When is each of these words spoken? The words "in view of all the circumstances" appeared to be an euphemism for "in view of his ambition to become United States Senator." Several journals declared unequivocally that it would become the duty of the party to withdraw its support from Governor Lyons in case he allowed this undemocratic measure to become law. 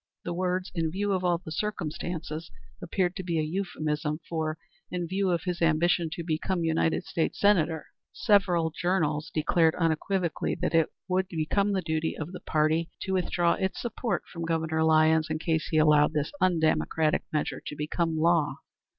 The 0.23 0.33
words 0.33 0.71
"in 0.73 0.89
view 0.89 1.11
of 1.11 1.23
all 1.23 1.37
the 1.37 1.51
circumstances" 1.51 2.49
appeared 2.81 3.15
to 3.17 3.23
be 3.23 3.37
an 3.37 3.45
euphemism 3.45 4.19
for 4.27 4.57
"in 4.89 5.05
view 5.07 5.29
of 5.29 5.43
his 5.43 5.61
ambition 5.61 6.09
to 6.13 6.23
become 6.23 6.63
United 6.63 7.03
States 7.03 7.39
Senator." 7.39 7.85
Several 8.11 8.71
journals 8.71 9.29
declared 9.31 9.75
unequivocally 9.75 10.55
that 10.55 10.73
it 10.73 10.89
would 11.07 11.27
become 11.27 11.73
the 11.73 11.83
duty 11.83 12.17
of 12.17 12.31
the 12.31 12.39
party 12.39 12.89
to 13.01 13.11
withdraw 13.11 13.53
its 13.53 13.79
support 13.79 14.23
from 14.33 14.43
Governor 14.43 14.83
Lyons 14.83 15.29
in 15.29 15.37
case 15.37 15.67
he 15.67 15.77
allowed 15.77 16.13
this 16.13 16.31
undemocratic 16.41 17.21
measure 17.31 17.61
to 17.67 17.75
become 17.75 18.17
law. 18.17 18.55